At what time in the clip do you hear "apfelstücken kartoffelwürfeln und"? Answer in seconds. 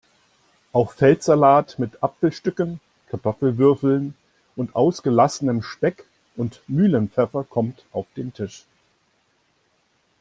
2.01-4.75